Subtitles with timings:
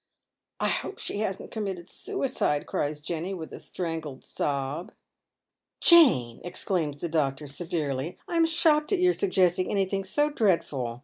[0.59, 4.91] "I hope she hasn't committed suicide," cries Jenny, with a strangled sob."
[5.79, 10.99] Jane!" exclaims the doctor, severely," I am shocked at your suggesting anything so dreadful.